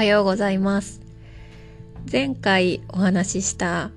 [0.00, 1.02] はようございます。
[2.10, 3.90] 前回お話しした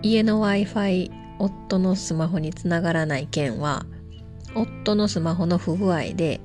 [0.00, 3.84] 家の Wi-Fi 夫のスマホにつながらない件は
[4.54, 6.40] 夫のスマホの不具合で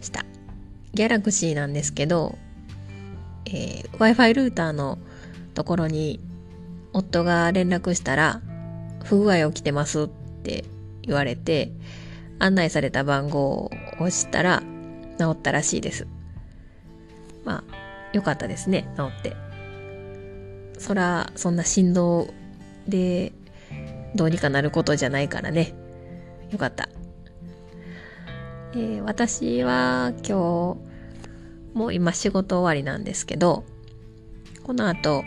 [0.00, 0.24] した。
[0.92, 2.36] ギャラクシーなんですけど、
[3.46, 4.98] えー、Wi-Fi ルーターの
[5.54, 6.18] ところに
[6.92, 8.40] 夫が連絡したら
[9.04, 10.08] 不具合起きてますっ
[10.42, 10.64] て
[11.02, 11.70] 言われて
[12.40, 14.64] 案内された番号を押したら
[15.16, 16.08] 治ったらしいです。
[17.44, 17.83] まあ
[18.14, 19.36] よかったですね治って。
[20.78, 22.28] そらそんな振動
[22.86, 23.32] で
[24.14, 25.74] どうにかなることじゃないからね。
[26.50, 26.88] よかった、
[28.74, 30.32] えー、私は今日
[31.74, 33.64] もう今仕事終わりなんですけど
[34.62, 35.24] この後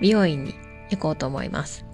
[0.00, 0.54] 美容院に
[0.90, 1.84] 行こうと思います。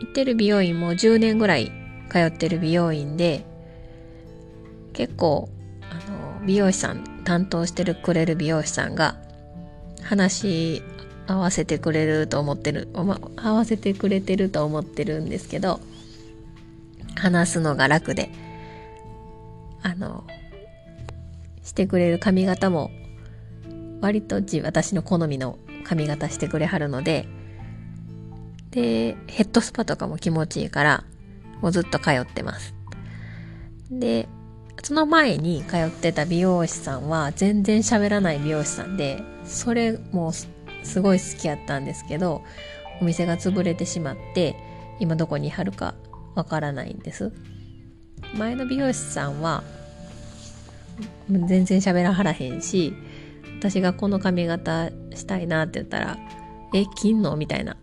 [0.00, 1.72] 行ってる美容院も10年ぐらい
[2.10, 3.44] 通ってる美容院で
[4.92, 5.48] 結構
[5.90, 5.94] あ
[6.40, 9.14] の美容師さん担当してるくれる美容師さんが
[10.02, 10.82] 話
[11.26, 15.78] 合わせてくれると思ってる、ま、合わせてくれてると思ってるんですけど
[17.16, 18.30] 話すのが楽で
[19.82, 20.24] あの
[21.62, 22.90] してくれる髪型も
[24.00, 27.28] 割と私の好みの髪型してくれはるので
[28.70, 31.04] でヘッドスパとかも気持ちいいから
[31.60, 32.74] もうずっと通ってます。
[33.90, 34.28] で
[34.82, 40.48] その前に通ってた美容師さんは全然喋らない美容師さんで、それもす
[41.00, 42.42] ごい好きやったんですけど、
[43.00, 44.56] お店が潰れてしまって、
[45.00, 45.94] 今どこに貼るか
[46.34, 47.32] わからないんです。
[48.34, 49.62] 前の美容師さんは、
[51.28, 52.94] 全然喋らはらへんし、
[53.58, 56.18] 私がこの髪型したいなって言ったら、
[56.74, 57.36] え、切んの？
[57.36, 57.76] みたいな。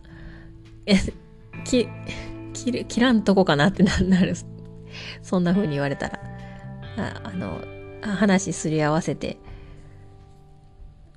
[0.86, 0.96] え、
[1.64, 1.88] 切
[2.54, 4.36] 切らんとこかなってなる。
[5.22, 6.20] そんな風に言われたら。
[6.98, 7.62] ああの
[8.02, 9.38] 話すり合わせて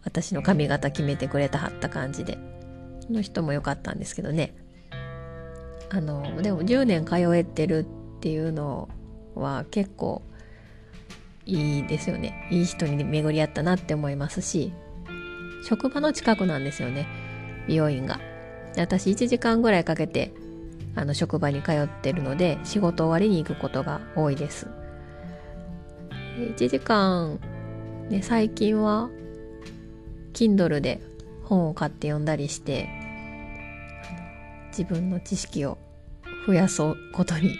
[0.04, 2.38] 私の髪型決めてくれたはった感じで
[3.10, 4.54] の人も良かったんですけどね。
[5.90, 7.86] あのでも10年通えてる
[8.18, 8.88] っていうの
[9.34, 10.22] は結構
[11.46, 12.46] いいですよね。
[12.50, 14.72] いい人に巡り合ったなって思いますし
[15.64, 17.06] 職場の近くなんですよね。
[17.66, 18.20] 美容院が。
[18.76, 20.32] 私1時間ぐらいかけて
[20.94, 24.68] あの職場に通ってるので仕事終わりに行くことが多いです。
[26.38, 27.40] 1時間、
[28.08, 29.10] ね、最近は
[30.32, 31.00] Kindle で
[31.44, 32.88] 本を買って読んだりして
[34.70, 35.78] 自分の知識を
[36.46, 37.58] 増やそうことに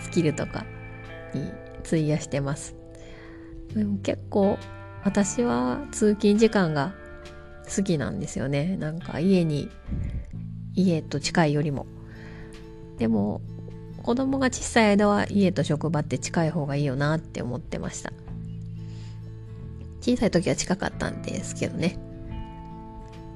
[0.00, 0.64] スキルとか
[1.32, 1.52] に
[1.86, 2.74] 費やしてます。
[3.74, 4.58] でも結構
[5.04, 6.94] 私は通勤時間が
[7.74, 8.76] 好きなんですよね。
[8.76, 9.70] なんか家に
[10.74, 11.86] 家と近いよりも。
[12.98, 13.40] でも
[14.02, 18.12] 子供が小さい間は家と職場って近い方がいいよなって思ってました。
[20.00, 21.98] 小さい時は近かったんですけどね。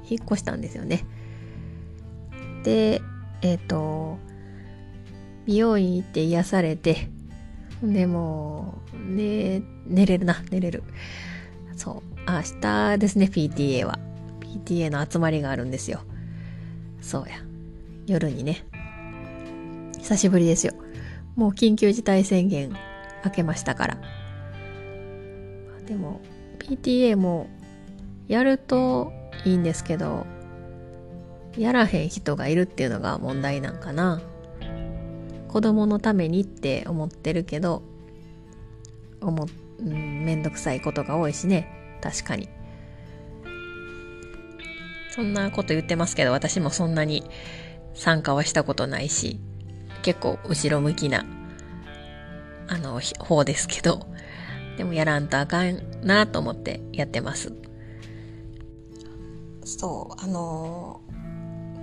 [0.09, 1.05] 引っ越したんですよね。
[2.63, 3.03] で
[3.43, 4.19] えっ、ー、と
[5.47, 7.11] 美容院行って癒されて
[7.83, 10.83] でもね寝れるな寝れる。
[11.77, 13.99] そう明日ですね PTA は。
[14.41, 16.01] PTA の集まりがあるんですよ。
[17.03, 17.37] そうや。
[18.07, 18.65] 夜にね。
[20.05, 20.75] 久しぶりですよ。
[21.35, 22.77] もう緊急事態宣言
[23.25, 23.99] 明けましたから。
[25.87, 26.21] でも、
[26.59, 27.49] PTA も
[28.29, 29.15] やると
[29.47, 30.27] いいんですけど、
[31.57, 34.21] やらへん人がいるっていうのが問題なんかな。
[35.49, 37.83] 子供のためにって思ってるけど、
[39.23, 39.47] 思
[39.79, 41.99] うん、めんどくさいことが多いしね。
[42.03, 42.51] 確かに。
[45.13, 47.25] そんなこと言ってますけど、私もそんなに
[47.95, 49.41] 参加はしたことないし、
[50.05, 51.25] 結構後ろ向きな、
[52.69, 54.07] あの、方ですけど、
[54.77, 57.55] でもやらんとあかんなと思ってやってます。
[59.65, 61.01] そう、あの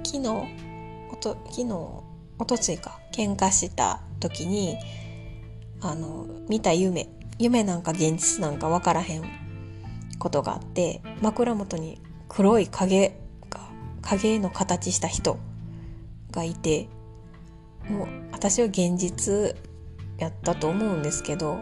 [0.03, 0.29] ー、昨日、
[1.11, 1.73] おと、昨日、
[2.37, 4.77] おとついか、喧嘩した時に、
[5.81, 7.09] あの、見た夢、
[7.39, 9.23] 夢なんか現実なんかわからへん
[10.19, 13.17] ことがあって、枕元に黒い影
[13.49, 13.61] が、
[14.03, 15.39] 影の形した人
[16.29, 16.87] がいて、
[17.89, 19.55] もう私は現実
[20.17, 21.57] やったと思うんですけど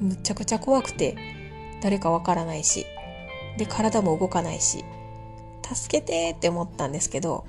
[0.00, 1.16] むちゃくちゃ怖くて
[1.82, 2.86] 誰かわからないし
[3.58, 4.84] で体も動かないし
[5.72, 7.44] 助けてって思ったんですけど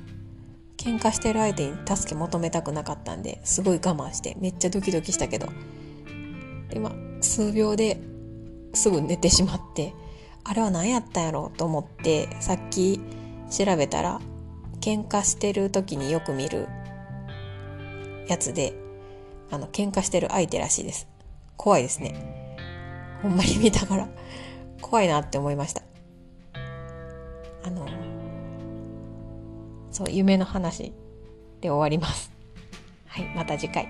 [0.78, 5.48] 喧嘩してる相手に助け求めたくなかったんですごい我慢してめっちゃドキドキしたけど
[6.70, 8.00] でま数秒で
[8.74, 9.94] すぐ寝てしまって
[10.44, 13.00] あれは何やったんやろうと思ってさっき
[13.50, 14.22] 調べたら
[14.80, 16.68] 喧嘩してる時によく見る
[18.30, 18.74] やつで、
[19.52, 21.08] あの、喧嘩してる相手らしいです。
[21.58, 22.56] 怖いですね。
[23.24, 24.08] ほんまに見たから、
[24.82, 25.82] 怖いなって思いました。
[27.62, 27.86] あの
[29.92, 30.94] そう夢の話
[31.62, 32.32] で終わります。
[33.08, 33.88] はい、また次回。